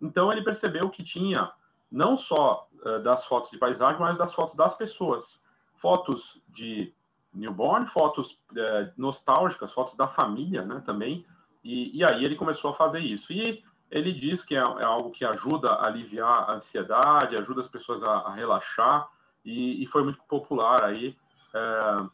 Então 0.00 0.32
ele 0.32 0.42
percebeu 0.42 0.88
que 0.90 1.02
tinha 1.02 1.52
não 1.90 2.16
só 2.16 2.68
uh, 2.84 3.02
das 3.02 3.26
fotos 3.26 3.50
de 3.50 3.58
paisagem, 3.58 4.00
mas 4.00 4.16
das 4.16 4.34
fotos 4.34 4.54
das 4.54 4.74
pessoas. 4.74 5.40
Fotos 5.74 6.40
de 6.48 6.92
newborn, 7.32 7.86
fotos 7.86 8.32
uh, 8.52 8.92
nostálgicas, 8.96 9.72
fotos 9.72 9.94
da 9.94 10.08
família, 10.08 10.64
né, 10.64 10.82
também. 10.84 11.24
E, 11.62 11.98
e 11.98 12.04
aí 12.04 12.24
ele 12.24 12.34
começou 12.34 12.70
a 12.70 12.74
fazer 12.74 13.00
isso. 13.00 13.32
E 13.32 13.62
ele 13.90 14.10
diz 14.10 14.42
que 14.42 14.56
é, 14.56 14.58
é, 14.58 14.84
algo 14.84 15.10
que 15.10 15.24
ajuda 15.24 15.72
a 15.72 15.86
aliviar 15.86 16.50
a 16.50 16.54
ansiedade, 16.54 17.36
ajuda 17.36 17.60
as 17.60 17.68
pessoas 17.68 18.02
a, 18.02 18.12
a 18.12 18.34
relaxar, 18.34 19.08
e, 19.44 19.82
e 19.82 19.86
foi 19.86 20.02
muito 20.02 20.20
popular 20.26 20.82
aí. 20.82 21.16
É, 21.54 22.06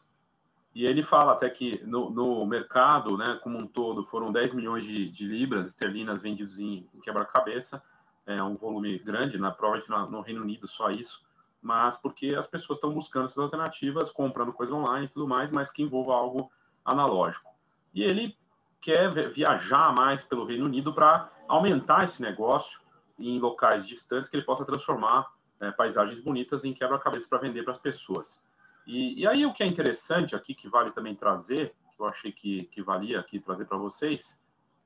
e 0.75 0.85
ele 0.85 1.01
fala 1.01 1.33
até 1.33 1.49
que 1.49 1.83
no, 1.85 2.09
no, 2.09 2.45
mercado, 2.45 3.17
né, 3.17 3.39
como 3.41 3.57
um 3.57 3.67
todo, 3.67 4.03
foram 4.03 4.31
10 4.31 4.53
milhões 4.53 4.83
de, 4.83 5.09
de 5.09 5.25
libras 5.25 5.67
esterlinas 5.67 6.21
vendidos 6.21 6.59
em, 6.59 6.87
em 6.93 6.99
quebra-cabeça, 6.99 7.83
é 8.25 8.41
um 8.43 8.55
volume 8.55 8.97
grande, 8.99 9.39
né, 9.39 9.49
provavelmente 9.49 10.11
no 10.11 10.21
Reino 10.21 10.41
Unido 10.41 10.67
só 10.67 10.91
isso, 10.91 11.25
mas 11.61 11.97
porque 11.97 12.35
as 12.35 12.47
pessoas 12.47 12.77
estão 12.77 12.93
buscando 12.93 13.25
essas 13.25 13.39
alternativas, 13.39 14.09
comprando 14.09 14.53
coisa 14.53 14.73
online 14.73 15.07
e 15.07 15.09
tudo 15.09 15.27
mais, 15.27 15.51
mas 15.51 15.69
que 15.69 15.81
envolva 15.81 16.13
algo 16.13 16.51
analógico. 16.85 17.51
E 17.93 18.03
ele 18.03 18.37
quer 18.79 19.11
viajar 19.31 19.93
mais 19.93 20.23
pelo 20.23 20.45
Reino 20.45 20.65
Unido 20.65 20.93
para 20.93 21.29
aumentar 21.47 22.03
esse 22.03 22.21
negócio 22.21 22.79
em 23.17 23.39
locais 23.39 23.85
distantes 23.85 24.29
que 24.29 24.37
ele 24.37 24.45
possa 24.45 24.63
transformar 24.63 25.27
é, 25.59 25.71
paisagens 25.71 26.19
bonitas 26.21 26.63
em 26.63 26.73
quebra-cabeça 26.73 27.27
para 27.27 27.39
vender 27.39 27.63
para 27.63 27.73
as 27.73 27.77
pessoas. 27.77 28.41
E, 28.89 29.21
e, 29.21 29.27
aí 29.27 29.45
o 29.45 29.53
que 29.53 29.61
é 29.61 29.67
interessante 29.67 30.35
aqui, 30.35 30.55
que 30.55 30.67
vale 30.67 30.89
também 30.89 31.13
trazer, 31.13 31.75
que 31.95 32.01
eu 32.01 32.07
achei 32.07 32.31
que, 32.31 32.63
que 32.65 32.81
valia 32.81 33.19
aqui 33.19 33.39
trazer 33.39 33.65
para 33.65 33.77
vocês, 33.77 34.39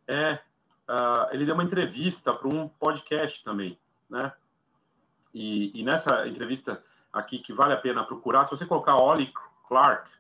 é 0.06 0.34
uh, 0.90 1.32
ele 1.32 1.46
deu 1.46 1.54
uma 1.54 1.64
entrevista 1.64 2.34
para 2.34 2.50
um 2.50 2.68
podcast 2.68 3.42
também, 3.42 3.80
né? 4.10 4.34
E, 5.34 5.80
e, 5.80 5.84
nessa 5.84 6.28
entrevista 6.28 6.84
aqui 7.14 7.40
que 7.40 7.54
vale 7.54 7.74
a 7.74 7.78
pena 7.78 8.04
procurar, 8.04 8.44
se 8.44 8.52
você 8.52 8.66
colocar 8.66 8.98
Ollie 8.98 9.32
Clark 9.70 10.12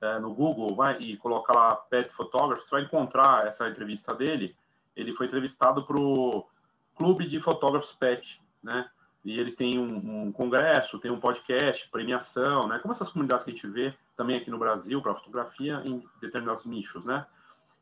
é, 0.00 0.18
no 0.20 0.32
Google 0.32 0.76
vai, 0.76 0.96
e 0.98 1.16
colocar 1.16 1.54
lá 1.54 1.74
Pet 1.74 2.10
Photography, 2.12 2.64
você 2.64 2.70
vai 2.70 2.82
encontrar 2.82 3.48
essa 3.48 3.68
entrevista 3.68 4.14
dele. 4.14 4.56
Ele 4.94 5.12
foi 5.12 5.26
entrevistado 5.26 5.84
para 5.84 5.98
o 5.98 6.46
Clube 6.94 7.26
de 7.26 7.40
Fotógrafos 7.40 7.92
Pet, 7.92 8.40
né? 8.62 8.88
E 9.24 9.40
eles 9.40 9.54
têm 9.54 9.78
um, 9.78 10.26
um, 10.26 10.32
congresso, 10.32 10.98
tem 10.98 11.10
um 11.10 11.18
podcast, 11.18 11.88
premiação, 11.90 12.68
né? 12.68 12.78
Como 12.78 12.92
essas 12.92 13.08
comunidades 13.08 13.44
que 13.44 13.50
a 13.50 13.54
gente 13.54 13.66
vê 13.66 13.94
também 14.14 14.36
aqui 14.36 14.50
no 14.50 14.58
Brasil 14.58 15.00
para 15.00 15.14
fotografia 15.14 15.80
em 15.84 16.04
determinados 16.20 16.64
nichos, 16.66 17.04
né? 17.04 17.24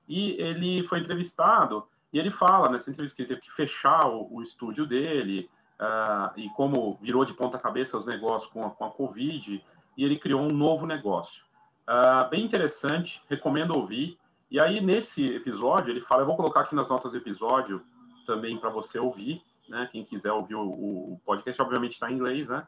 E 0.09 0.33
ele 0.41 0.87
foi 0.87 1.01
entrevistado 1.01 1.87
e 2.13 2.19
ele 2.19 2.31
fala 2.31 2.69
nessa 2.69 2.91
entrevista 2.91 3.17
que 3.17 3.23
ele 3.23 3.29
teve 3.29 3.41
que 3.41 3.51
fechar 3.51 4.07
o, 4.07 4.29
o 4.31 4.43
estúdio 4.43 4.87
dele 4.87 5.51
uh, 5.81 6.39
e 6.39 6.49
como 6.51 6.97
virou 7.01 7.25
de 7.25 7.35
ponta 7.35 7.59
cabeça 7.59 7.97
os 7.97 8.07
negócios 8.07 8.51
com 8.53 8.65
a, 8.65 8.71
com 8.71 8.85
a 8.85 8.91
Covid 8.91 9.65
e 9.97 10.05
ele 10.05 10.17
criou 10.17 10.43
um 10.43 10.53
novo 10.53 10.87
negócio. 10.87 11.45
Uh, 11.89 12.29
bem 12.31 12.45
interessante, 12.45 13.21
recomendo 13.29 13.75
ouvir. 13.75 14.19
E 14.51 14.61
aí, 14.61 14.81
nesse 14.81 15.27
episódio, 15.35 15.91
ele 15.91 16.01
fala, 16.01 16.23
eu 16.23 16.27
vou 16.27 16.37
colocar 16.37 16.61
aqui 16.61 16.75
nas 16.75 16.89
notas 16.89 17.11
do 17.11 17.19
episódio 17.19 17.83
também 18.27 18.57
para 18.57 18.71
você 18.71 18.99
ouvir, 18.99 19.43
né? 19.69 19.89
Quem 19.91 20.05
quiser 20.05 20.33
ouvir 20.33 20.55
o, 20.55 20.63
o 20.63 21.21
podcast, 21.25 21.61
obviamente 21.61 21.93
está 21.93 22.11
em 22.11 22.15
inglês, 22.15 22.49
né? 22.49 22.67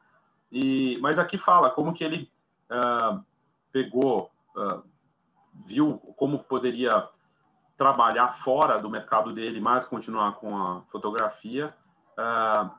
E, 0.51 0.99
mas 1.01 1.19
aqui 1.19 1.37
fala 1.37 1.71
como 1.71 1.93
que 1.93 2.05
ele 2.05 2.31
uh, 2.71 3.25
pegou, 3.73 4.31
uh, 4.57 4.83
viu 5.67 5.99
como 6.17 6.39
poderia 6.45 7.09
trabalhar 7.77 8.29
fora 8.29 8.79
do 8.79 8.89
mercado 8.89 9.33
dele, 9.33 9.61
mas 9.61 9.85
continuar 9.85 10.35
com 10.37 10.57
a 10.57 10.83
fotografia. 10.83 11.75
Uh, 12.17 12.71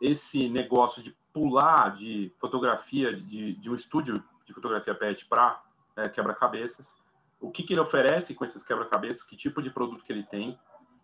esse 0.00 0.48
negócio 0.48 1.02
de 1.02 1.14
pular 1.32 1.92
de 1.92 2.32
fotografia, 2.38 3.14
de, 3.14 3.54
de 3.54 3.70
um 3.70 3.74
estúdio 3.74 4.22
de 4.44 4.52
fotografia 4.52 4.94
PET 4.94 5.26
para 5.26 5.60
é, 5.96 6.08
quebra-cabeças, 6.08 6.94
o 7.40 7.50
que, 7.50 7.62
que, 7.62 7.74
ele 7.74 7.80
oferece 7.80 8.34
com 8.34 8.44
esses 8.44 8.62
quebra-cabeças, 8.62 9.24
que 9.24 9.36
tipo 9.36 9.60
de 9.60 9.70
produto 9.70 10.04
que 10.04 10.12
ele 10.12 10.22
tem, 10.22 10.58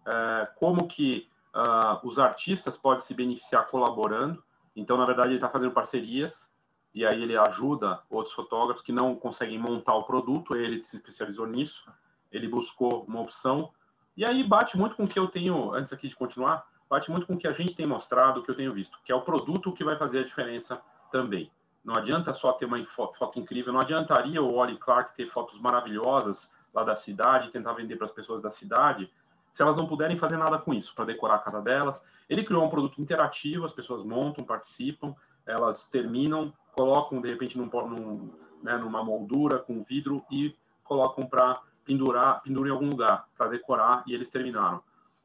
é, 0.07 0.49
como 0.57 0.87
que 0.87 1.29
uh, 1.54 2.07
os 2.07 2.19
artistas 2.19 2.76
podem 2.76 3.02
se 3.02 3.14
beneficiar 3.14 3.69
colaborando. 3.69 4.42
Então, 4.75 4.97
na 4.97 5.04
verdade, 5.04 5.30
ele 5.30 5.37
está 5.37 5.49
fazendo 5.49 5.73
parcerias 5.73 6.50
e 6.95 7.07
aí 7.07 7.23
ele 7.23 7.37
ajuda 7.37 8.02
outros 8.11 8.35
fotógrafos 8.35 8.83
que 8.83 8.92
não 8.92 9.14
conseguem 9.14 9.59
montar 9.59 9.95
o 9.95 10.04
produto, 10.04 10.57
ele 10.57 10.83
se 10.85 10.97
especializou 10.97 11.47
nisso, 11.47 11.90
ele 12.33 12.49
buscou 12.49 13.04
uma 13.04 13.21
opção, 13.21 13.71
e 14.16 14.25
aí 14.25 14.42
bate 14.42 14.76
muito 14.76 14.97
com 14.97 15.04
o 15.04 15.09
que 15.09 15.19
eu 15.19 15.28
tenho, 15.28 15.73
antes 15.73 15.92
aqui 15.92 16.09
de 16.09 16.16
continuar, 16.16 16.66
bate 16.88 17.11
muito 17.11 17.26
com 17.26 17.35
o 17.35 17.38
que 17.38 17.47
a 17.47 17.52
gente 17.52 17.75
tem 17.75 17.87
mostrado, 17.87 18.40
o 18.40 18.42
que 18.42 18.50
eu 18.50 18.57
tenho 18.57 18.73
visto, 18.73 18.99
que 19.04 19.12
é 19.12 19.14
o 19.14 19.23
produto 19.23 19.73
que 19.73 19.85
vai 19.85 19.97
fazer 19.97 20.19
a 20.19 20.25
diferença 20.25 20.80
também. 21.11 21.50
Não 21.85 21.95
adianta 21.95 22.35
só 22.35 22.52
ter 22.52 22.66
uma 22.66 22.85
foto, 22.85 23.16
foto 23.16 23.38
incrível, 23.38 23.73
não 23.73 23.80
adiantaria 23.80 24.42
o 24.42 24.57
Wally 24.57 24.76
Clark 24.76 25.14
ter 25.14 25.26
fotos 25.28 25.61
maravilhosas 25.61 26.52
lá 26.75 26.85
da 26.85 26.97
cidade, 26.97 27.50
tentar 27.50 27.73
vender 27.73 27.97
para 27.97 28.07
as 28.07 28.12
pessoas 28.12 28.42
da 28.42 28.50
cidade, 28.50 29.11
se 29.52 29.62
elas 29.62 29.76
não 29.76 29.87
puderem 29.87 30.19
fazer 30.19 30.37
nada 30.37 30.59
com 30.59 30.73
isso 30.73 30.95
para 30.95 31.04
decorar 31.04 31.37
a 31.37 31.38
casa 31.38 31.61
delas. 31.61 32.02
Ele 32.28 32.45
criou 32.45 32.64
um 32.64 32.71
produto 32.71 33.00
interativo, 33.00 33.64
as 33.64 33.73
pessoas 33.73 34.02
montam, 34.02 34.45
participam, 34.45 35.14
elas 35.47 35.87
terminam, 35.87 36.52
colocam 36.76 37.21
de 37.21 37.28
repente 37.28 37.59
num, 37.59 37.66
num, 37.66 38.30
né, 38.62 38.76
numa 38.76 39.02
moldura 39.02 39.59
com 39.59 39.80
vidro 39.80 40.25
e 40.30 40.54
colocam 40.85 41.26
para 41.26 41.61
pendurar, 41.85 42.42
penduram 42.42 42.69
em 42.69 42.73
algum 42.73 42.90
lugar 42.90 43.28
para 43.37 43.49
decorar 43.49 44.04
e 44.07 44.14
eles 44.14 44.28
terminaram. 44.28 44.83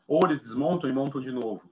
Ou 0.08 0.26
eles 0.26 0.40
desmontam 0.40 0.90
e 0.90 0.94
montam 0.94 1.22
de 1.22 1.32
novo. 1.32 1.64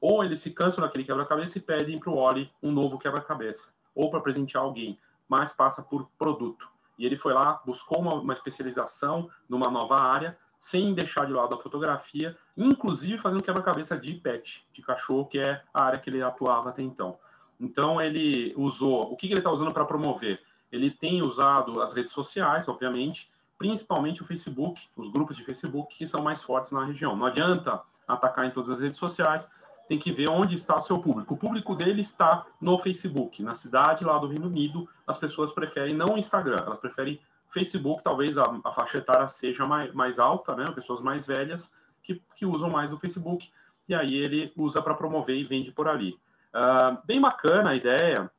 Ou 0.00 0.24
eles 0.24 0.40
se 0.40 0.50
cansam 0.50 0.82
daquele 0.82 1.04
quebra-cabeça 1.04 1.58
e 1.58 1.60
pedem 1.60 1.98
para 1.98 2.10
o 2.10 2.16
Oli 2.16 2.50
um 2.62 2.70
novo 2.70 2.98
quebra-cabeça 2.98 3.72
ou 3.94 4.10
para 4.10 4.20
presentear 4.20 4.62
alguém, 4.62 4.96
mas 5.28 5.52
passa 5.52 5.82
por 5.82 6.08
produto. 6.16 6.68
E 6.96 7.04
ele 7.04 7.16
foi 7.16 7.32
lá, 7.32 7.60
buscou 7.66 8.00
uma, 8.00 8.14
uma 8.14 8.32
especialização 8.32 9.28
numa 9.48 9.68
nova 9.70 9.98
área, 9.98 10.38
sem 10.58 10.92
deixar 10.92 11.26
de 11.26 11.32
lado 11.32 11.54
a 11.54 11.58
fotografia, 11.58 12.36
inclusive 12.56 13.18
fazendo 13.18 13.42
quebra-cabeça 13.42 13.96
de 13.96 14.14
pet, 14.14 14.66
de 14.72 14.82
cachorro, 14.82 15.26
que 15.26 15.38
é 15.38 15.62
a 15.72 15.84
área 15.84 15.98
que 15.98 16.10
ele 16.10 16.22
atuava 16.22 16.70
até 16.70 16.82
então. 16.82 17.18
Então 17.60 18.00
ele 18.00 18.54
usou, 18.56 19.12
o 19.12 19.16
que, 19.16 19.26
que 19.26 19.32
ele 19.32 19.40
está 19.40 19.50
usando 19.50 19.72
para 19.72 19.84
promover? 19.84 20.40
Ele 20.70 20.90
tem 20.90 21.22
usado 21.22 21.80
as 21.80 21.92
redes 21.92 22.12
sociais, 22.12 22.68
obviamente, 22.68 23.30
principalmente 23.56 24.22
o 24.22 24.24
Facebook, 24.24 24.80
os 24.96 25.08
grupos 25.08 25.36
de 25.36 25.44
Facebook 25.44 25.96
que 25.96 26.06
são 26.06 26.22
mais 26.22 26.42
fortes 26.42 26.70
na 26.72 26.84
região. 26.84 27.16
Não 27.16 27.26
adianta 27.26 27.80
atacar 28.06 28.46
em 28.46 28.50
todas 28.50 28.70
as 28.70 28.80
redes 28.80 28.98
sociais, 28.98 29.48
tem 29.88 29.98
que 29.98 30.12
ver 30.12 30.28
onde 30.28 30.54
está 30.54 30.76
o 30.76 30.80
seu 30.80 30.98
público. 30.98 31.34
O 31.34 31.36
público 31.36 31.74
dele 31.74 32.02
está 32.02 32.46
no 32.60 32.78
Facebook. 32.78 33.42
Na 33.42 33.54
cidade 33.54 34.04
lá 34.04 34.18
do 34.18 34.26
Reino 34.26 34.46
Unido, 34.46 34.86
as 35.06 35.16
pessoas 35.16 35.50
preferem 35.50 35.94
não 35.94 36.14
o 36.14 36.18
Instagram, 36.18 36.62
elas 36.64 36.78
preferem 36.78 37.18
Facebook, 37.50 38.02
talvez 38.02 38.36
a, 38.36 38.44
a 38.64 38.72
faixa 38.72 38.98
etária 38.98 39.26
seja 39.28 39.66
mais, 39.66 39.92
mais 39.94 40.18
alta, 40.18 40.54
né? 40.54 40.70
Pessoas 40.72 41.00
mais 41.00 41.26
velhas 41.26 41.72
que, 42.02 42.22
que 42.36 42.46
usam 42.46 42.70
mais 42.70 42.92
o 42.92 42.96
Facebook, 42.96 43.50
e 43.88 43.94
aí 43.94 44.14
ele 44.14 44.52
usa 44.56 44.82
para 44.82 44.94
promover 44.94 45.36
e 45.36 45.44
vende 45.44 45.72
por 45.72 45.88
ali. 45.88 46.18
Uh, 46.54 46.98
bem 47.04 47.20
bacana 47.20 47.70
a 47.70 47.76
ideia, 47.76 48.30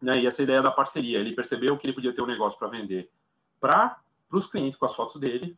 né? 0.00 0.20
E 0.20 0.26
essa 0.26 0.42
ideia 0.42 0.62
da 0.62 0.70
parceria. 0.70 1.18
Ele 1.18 1.34
percebeu 1.34 1.76
que 1.76 1.86
ele 1.86 1.94
podia 1.94 2.14
ter 2.14 2.22
um 2.22 2.26
negócio 2.26 2.58
para 2.58 2.68
vender 2.68 3.10
para 3.60 3.96
os 4.30 4.46
clientes 4.46 4.76
com 4.76 4.84
as 4.84 4.94
fotos 4.94 5.16
dele, 5.16 5.56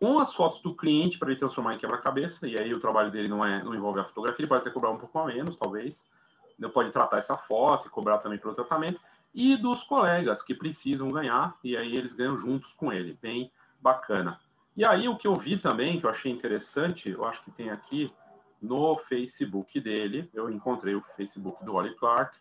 com 0.00 0.18
as 0.18 0.34
fotos 0.34 0.60
do 0.60 0.74
cliente 0.74 1.18
para 1.18 1.30
ele 1.30 1.38
transformar 1.38 1.74
em 1.74 1.78
quebra-cabeça, 1.78 2.46
e 2.46 2.58
aí 2.58 2.72
o 2.72 2.80
trabalho 2.80 3.10
dele 3.10 3.28
não, 3.28 3.44
é, 3.44 3.62
não 3.62 3.74
envolve 3.74 4.00
a 4.00 4.04
fotografia, 4.04 4.42
ele 4.42 4.48
pode 4.48 4.62
até 4.62 4.70
cobrar 4.70 4.90
um 4.90 4.96
pouco 4.96 5.18
a 5.18 5.26
menos, 5.26 5.56
talvez, 5.56 6.04
ele 6.58 6.68
pode 6.70 6.90
tratar 6.90 7.18
essa 7.18 7.36
foto 7.36 7.88
e 7.88 7.90
cobrar 7.90 8.18
também 8.18 8.38
pelo 8.38 8.54
tratamento, 8.54 9.00
e 9.34 9.56
dos 9.56 9.82
colegas 9.82 10.42
que 10.42 10.54
precisam 10.54 11.10
ganhar, 11.10 11.56
e 11.62 11.76
aí 11.76 11.96
eles 11.96 12.14
ganham 12.14 12.36
juntos 12.36 12.72
com 12.72 12.92
ele, 12.92 13.18
bem 13.20 13.52
bacana. 13.80 14.40
E 14.76 14.84
aí 14.84 15.08
o 15.08 15.16
que 15.16 15.26
eu 15.26 15.34
vi 15.34 15.56
também, 15.56 15.98
que 15.98 16.06
eu 16.06 16.10
achei 16.10 16.30
interessante, 16.30 17.10
eu 17.10 17.24
acho 17.24 17.42
que 17.42 17.50
tem 17.50 17.70
aqui 17.70 18.12
no 18.60 18.96
Facebook 18.96 19.80
dele, 19.80 20.28
eu 20.32 20.50
encontrei 20.50 20.94
o 20.94 21.02
Facebook 21.02 21.64
do 21.64 21.74
Wally 21.74 21.94
Clark, 21.96 22.36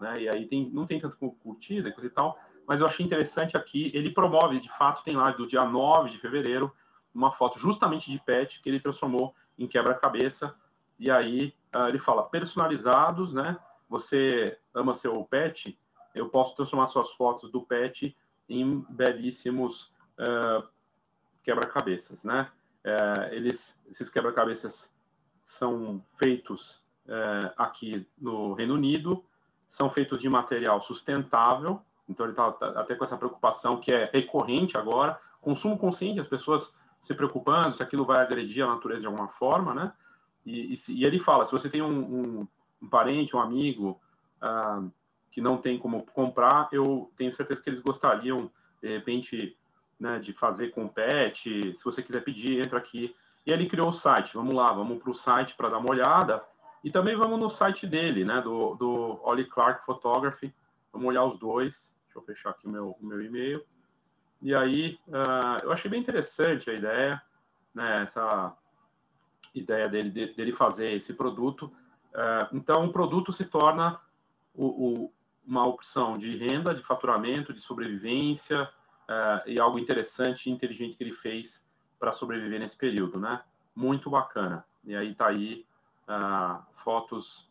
né, 0.00 0.14
e 0.20 0.28
aí 0.28 0.46
tem, 0.46 0.68
não 0.70 0.86
tem 0.86 0.98
tanto 0.98 1.16
curtida 1.16 1.92
coisa 1.92 2.06
e 2.06 2.10
tal, 2.10 2.38
mas 2.66 2.80
eu 2.80 2.86
achei 2.86 3.04
interessante 3.04 3.56
aqui, 3.56 3.90
ele 3.94 4.10
promove, 4.10 4.60
de 4.60 4.68
fato, 4.68 5.02
tem 5.02 5.16
lá 5.16 5.30
do 5.32 5.46
dia 5.46 5.64
9 5.64 6.10
de 6.10 6.18
fevereiro, 6.18 6.72
uma 7.14 7.30
foto 7.30 7.58
justamente 7.58 8.10
de 8.10 8.18
pet 8.20 8.60
que 8.62 8.68
ele 8.68 8.80
transformou 8.80 9.34
em 9.58 9.66
quebra-cabeça. 9.66 10.54
E 10.98 11.10
aí 11.10 11.54
uh, 11.74 11.88
ele 11.88 11.98
fala 11.98 12.22
personalizados, 12.22 13.32
né? 13.32 13.58
Você 13.88 14.56
ama 14.72 14.94
seu 14.94 15.24
pet? 15.24 15.76
Eu 16.14 16.28
posso 16.28 16.54
transformar 16.54 16.88
suas 16.88 17.12
fotos 17.12 17.50
do 17.50 17.62
pet 17.62 18.16
em 18.48 18.84
belíssimos 18.88 19.92
uh, 20.18 20.66
quebra-cabeças, 21.42 22.24
né? 22.24 22.50
Uh, 22.84 23.34
eles, 23.34 23.80
esses 23.88 24.08
quebra-cabeças 24.10 24.92
são 25.44 26.02
feitos 26.16 26.82
uh, 27.06 27.52
aqui 27.56 28.06
no 28.18 28.54
Reino 28.54 28.74
Unido, 28.74 29.24
são 29.68 29.88
feitos 29.88 30.20
de 30.20 30.28
material 30.28 30.80
sustentável, 30.80 31.80
então 32.08 32.26
ele 32.26 32.32
está 32.32 32.50
tá 32.52 32.80
até 32.80 32.94
com 32.94 33.04
essa 33.04 33.16
preocupação 33.16 33.78
que 33.78 33.92
é 33.92 34.10
recorrente 34.12 34.76
agora, 34.76 35.20
consumo 35.40 35.78
consciente, 35.78 36.20
as 36.20 36.26
pessoas 36.26 36.74
se 36.98 37.14
preocupando 37.14 37.74
se 37.74 37.82
aquilo 37.82 38.04
vai 38.04 38.20
agredir 38.20 38.64
a 38.64 38.68
natureza 38.68 39.00
de 39.00 39.06
alguma 39.06 39.28
forma, 39.28 39.74
né? 39.74 39.92
E, 40.44 40.74
e, 40.74 40.92
e 40.94 41.04
ele 41.04 41.18
fala, 41.18 41.44
se 41.44 41.52
você 41.52 41.68
tem 41.68 41.82
um, 41.82 41.88
um, 41.88 42.48
um 42.82 42.88
parente, 42.88 43.36
um 43.36 43.40
amigo 43.40 44.00
ah, 44.40 44.82
que 45.30 45.40
não 45.40 45.56
tem 45.56 45.78
como 45.78 46.04
comprar, 46.06 46.68
eu 46.72 47.10
tenho 47.16 47.32
certeza 47.32 47.62
que 47.62 47.70
eles 47.70 47.80
gostariam, 47.80 48.50
de 48.82 48.88
repente, 48.88 49.56
né, 49.98 50.18
de 50.18 50.32
fazer 50.32 50.70
com 50.70 50.88
pet. 50.88 51.76
Se 51.76 51.84
você 51.84 52.02
quiser 52.02 52.22
pedir, 52.22 52.60
entra 52.60 52.78
aqui. 52.78 53.14
E 53.46 53.52
ele 53.52 53.68
criou 53.68 53.88
o 53.88 53.92
site. 53.92 54.34
Vamos 54.34 54.54
lá, 54.54 54.72
vamos 54.72 54.98
para 54.98 55.10
o 55.10 55.14
site 55.14 55.54
para 55.56 55.68
dar 55.68 55.78
uma 55.78 55.90
olhada. 55.90 56.42
E 56.82 56.90
também 56.90 57.16
vamos 57.16 57.38
no 57.38 57.48
site 57.48 57.86
dele, 57.86 58.24
né, 58.24 58.40
do, 58.40 58.74
do 58.74 59.20
Ollie 59.22 59.44
Clark 59.44 59.84
Photography. 59.84 60.52
Vamos 60.92 61.08
olhar 61.08 61.24
os 61.24 61.38
dois. 61.38 61.94
Deixa 62.06 62.18
eu 62.18 62.22
fechar 62.22 62.50
aqui 62.50 62.66
o 62.66 62.70
meu, 62.70 62.96
meu 63.00 63.22
e-mail. 63.22 63.64
E 64.42 64.54
aí, 64.54 64.98
uh, 65.08 65.62
eu 65.62 65.72
achei 65.72 65.90
bem 65.90 66.00
interessante 66.00 66.70
a 66.70 66.74
ideia, 66.74 67.22
né, 67.74 68.02
essa 68.02 68.56
ideia 69.54 69.88
dele, 69.88 70.10
dele 70.10 70.52
fazer 70.52 70.92
esse 70.92 71.12
produto. 71.12 71.70
Uh, 72.12 72.56
então, 72.56 72.86
o 72.86 72.92
produto 72.92 73.32
se 73.32 73.44
torna 73.44 74.00
o, 74.54 74.66
o, 74.66 75.12
uma 75.50 75.66
opção 75.66 76.16
de 76.16 76.36
renda, 76.36 76.74
de 76.74 76.82
faturamento, 76.82 77.52
de 77.52 77.60
sobrevivência, 77.60 78.62
uh, 78.62 79.46
e 79.46 79.60
algo 79.60 79.78
interessante 79.78 80.48
e 80.48 80.52
inteligente 80.52 80.96
que 80.96 81.02
ele 81.02 81.12
fez 81.12 81.66
para 81.98 82.12
sobreviver 82.12 82.60
nesse 82.60 82.76
período, 82.76 83.18
né? 83.18 83.42
Muito 83.74 84.08
bacana. 84.08 84.64
E 84.84 84.96
aí 84.96 85.14
tá 85.14 85.28
aí 85.28 85.66
fotos 86.72 87.48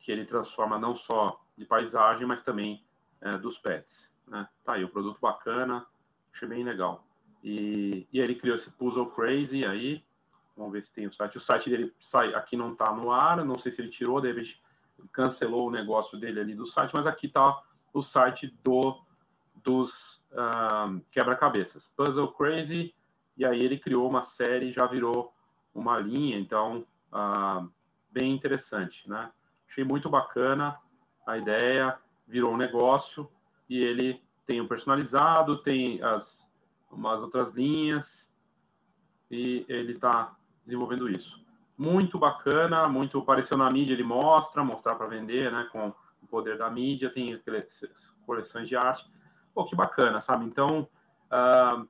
que 0.00 0.10
ele 0.10 0.24
transforma 0.24 0.78
não 0.78 0.94
só 0.94 1.40
de 1.56 1.64
paisagem, 1.64 2.26
mas 2.26 2.42
também 2.42 2.82
dos 3.40 3.56
pets. 3.58 4.12
Né? 4.26 4.48
Tá 4.64 4.72
aí, 4.72 4.82
o 4.82 4.88
produto 4.88 5.20
bacana, 5.20 5.86
Achei 6.32 6.48
bem 6.48 6.64
legal. 6.64 7.04
E, 7.42 8.06
e 8.12 8.20
ele 8.20 8.34
criou 8.34 8.54
esse 8.54 8.70
Puzzle 8.70 9.10
Crazy 9.10 9.64
aí. 9.66 10.02
Vamos 10.56 10.72
ver 10.72 10.84
se 10.84 10.92
tem 10.92 11.06
o 11.06 11.12
site. 11.12 11.36
O 11.36 11.40
site 11.40 11.70
dele 11.70 11.94
sai, 11.98 12.34
aqui 12.34 12.56
não 12.56 12.72
está 12.72 12.92
no 12.92 13.10
ar, 13.10 13.44
não 13.44 13.56
sei 13.56 13.72
se 13.72 13.80
ele 13.80 13.90
tirou, 13.90 14.20
David 14.20 14.60
cancelou 15.12 15.68
o 15.68 15.70
negócio 15.70 16.18
dele 16.18 16.40
ali 16.40 16.54
do 16.54 16.66
site, 16.66 16.94
mas 16.94 17.06
aqui 17.06 17.26
está 17.26 17.60
o 17.92 18.02
site 18.02 18.54
do 18.62 19.00
dos 19.62 20.22
um, 20.32 21.00
quebra-cabeças. 21.10 21.88
Puzzle 21.88 22.32
Crazy, 22.32 22.94
e 23.36 23.44
aí 23.44 23.62
ele 23.62 23.78
criou 23.78 24.08
uma 24.08 24.22
série, 24.22 24.72
já 24.72 24.86
virou 24.86 25.34
uma 25.74 25.98
linha, 25.98 26.38
então 26.38 26.86
uh, 27.12 27.70
bem 28.10 28.32
interessante, 28.32 29.08
né? 29.08 29.30
Achei 29.68 29.84
muito 29.84 30.08
bacana 30.08 30.78
a 31.26 31.36
ideia, 31.36 31.96
virou 32.26 32.52
um 32.52 32.56
negócio 32.56 33.30
e 33.68 33.78
ele 33.78 34.22
tem 34.44 34.60
o 34.60 34.66
personalizado, 34.66 35.62
tem 35.62 36.02
as 36.02 36.48
umas 36.90 37.22
outras 37.22 37.52
linhas 37.52 38.34
e 39.30 39.64
ele 39.68 39.92
está 39.92 40.34
desenvolvendo 40.64 41.08
isso. 41.08 41.40
Muito 41.80 42.18
bacana, 42.18 42.86
muito 42.90 43.20
apareceu 43.20 43.56
na 43.56 43.70
mídia, 43.70 43.94
ele 43.94 44.02
mostra, 44.02 44.62
mostrar 44.62 44.96
para 44.96 45.06
vender, 45.06 45.50
né, 45.50 45.66
com 45.72 45.88
o 46.22 46.26
poder 46.26 46.58
da 46.58 46.68
mídia, 46.68 47.08
tem 47.08 47.42
coleções 48.26 48.68
de 48.68 48.76
arte. 48.76 49.10
Pô, 49.54 49.64
que 49.64 49.74
bacana, 49.74 50.20
sabe? 50.20 50.44
Então, 50.44 50.86
uh, 51.32 51.88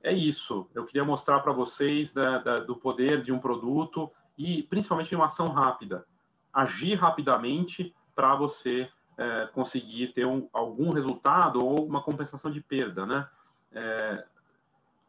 é 0.00 0.12
isso. 0.12 0.70
Eu 0.72 0.84
queria 0.84 1.04
mostrar 1.04 1.40
para 1.40 1.50
vocês 1.50 2.12
da, 2.12 2.38
da, 2.38 2.56
do 2.60 2.76
poder 2.76 3.20
de 3.20 3.32
um 3.32 3.40
produto 3.40 4.12
e 4.38 4.62
principalmente 4.62 5.08
de 5.08 5.16
uma 5.16 5.24
ação 5.24 5.48
rápida. 5.48 6.06
Agir 6.52 6.94
rapidamente 6.94 7.92
para 8.14 8.36
você 8.36 8.88
é, 9.18 9.48
conseguir 9.52 10.12
ter 10.12 10.24
um, 10.24 10.48
algum 10.52 10.90
resultado 10.90 11.66
ou 11.66 11.84
uma 11.84 12.00
compensação 12.00 12.48
de 12.48 12.60
perda, 12.60 13.04
né? 13.04 13.28
É, 13.72 14.24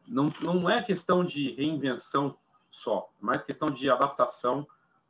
não, 0.08 0.32
não 0.40 0.68
é 0.68 0.82
questão 0.82 1.24
de 1.24 1.52
reinvenção 1.52 2.36
só, 2.70 3.08
mas 3.20 3.42
questão 3.42 3.70
de 3.70 3.90
adaptação. 3.90 4.66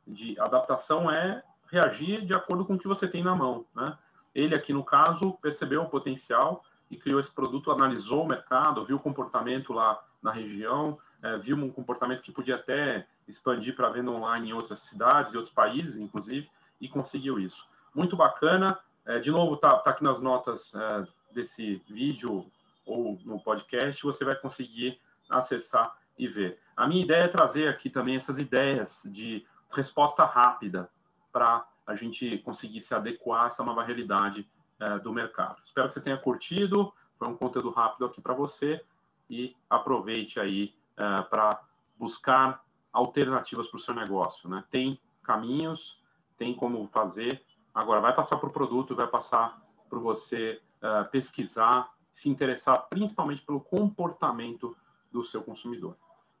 De 0.07 0.39
adaptação 0.39 1.09
é 1.11 1.43
reagir 1.71 2.25
de 2.25 2.33
acordo 2.33 2.65
com 2.65 2.73
o 2.73 2.77
que 2.77 2.87
você 2.87 3.07
tem 3.07 3.23
na 3.23 3.35
mão, 3.35 3.65
né? 3.75 3.97
Ele 4.33 4.55
aqui 4.55 4.73
no 4.73 4.83
caso 4.83 5.33
percebeu 5.41 5.81
o 5.81 5.89
potencial 5.89 6.63
e 6.89 6.97
criou 6.97 7.19
esse 7.19 7.31
produto, 7.31 7.71
analisou 7.71 8.23
o 8.23 8.27
mercado, 8.27 8.83
viu 8.83 8.97
o 8.97 8.99
comportamento 8.99 9.73
lá 9.73 10.01
na 10.21 10.31
região, 10.31 10.97
é, 11.21 11.37
viu 11.37 11.57
um 11.57 11.71
comportamento 11.71 12.21
que 12.21 12.31
podia 12.31 12.55
até 12.55 13.07
expandir 13.27 13.75
para 13.75 13.89
venda 13.89 14.11
online 14.11 14.49
em 14.49 14.53
outras 14.53 14.79
cidades, 14.79 15.33
em 15.33 15.37
outros 15.37 15.53
países, 15.53 15.97
inclusive, 15.97 16.49
e 16.79 16.87
conseguiu 16.87 17.39
isso. 17.39 17.67
Muito 17.93 18.15
bacana. 18.15 18.79
É, 19.05 19.19
de 19.19 19.31
novo, 19.31 19.57
tá, 19.57 19.77
tá 19.77 19.91
aqui 19.91 20.03
nas 20.03 20.19
notas 20.19 20.73
é, 20.73 21.07
desse 21.31 21.81
vídeo 21.87 22.45
ou 22.85 23.19
no 23.23 23.39
podcast, 23.39 24.01
você 24.03 24.25
vai 24.25 24.35
conseguir 24.35 24.99
acessar 25.29 25.95
e 26.19 26.27
ver. 26.27 26.59
A 26.75 26.87
minha 26.87 27.03
ideia 27.03 27.23
é 27.23 27.27
trazer 27.27 27.67
aqui 27.67 27.89
também 27.89 28.15
essas 28.15 28.37
ideias 28.37 29.03
de 29.07 29.45
resposta 29.71 30.23
rápida 30.23 30.89
para 31.31 31.65
a 31.87 31.95
gente 31.95 32.37
conseguir 32.39 32.81
se 32.81 32.93
adequar 32.93 33.45
a 33.45 33.47
essa 33.47 33.63
nova 33.63 33.83
realidade 33.83 34.47
é, 34.79 34.99
do 34.99 35.11
mercado. 35.11 35.61
Espero 35.63 35.87
que 35.87 35.93
você 35.93 36.01
tenha 36.01 36.17
curtido. 36.17 36.93
Foi 37.17 37.27
um 37.27 37.35
conteúdo 37.35 37.71
rápido 37.71 38.05
aqui 38.05 38.21
para 38.21 38.33
você 38.33 38.81
e 39.29 39.55
aproveite 39.69 40.39
aí 40.39 40.75
é, 40.95 41.21
para 41.23 41.61
buscar 41.97 42.63
alternativas 42.93 43.67
para 43.67 43.77
o 43.77 43.79
seu 43.79 43.95
negócio. 43.95 44.47
Né? 44.47 44.63
Tem 44.69 44.99
caminhos, 45.23 45.99
tem 46.37 46.53
como 46.53 46.85
fazer 46.87 47.43
Agora, 47.73 48.01
vai 48.01 48.13
passar 48.13 48.37
para 48.37 48.49
o 48.49 48.51
produto, 48.51 48.95
vai 48.95 49.07
passar 49.07 49.61
para 49.89 49.99
você 49.99 50.61
uh, 50.81 51.09
pesquisar, 51.09 51.89
se 52.11 52.29
interessar 52.29 52.87
principalmente 52.89 53.41
pelo 53.41 53.61
comportamento 53.61 54.75
do 55.11 55.23
seu 55.23 55.41
consumidor. 55.41 55.95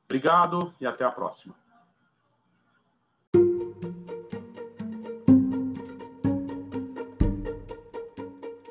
Obrigado 0.09 0.73
e 0.81 0.87
até 0.87 1.05
a 1.05 1.11
próxima. 1.11 1.53